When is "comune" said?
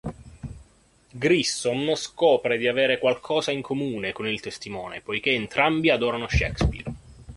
3.61-4.13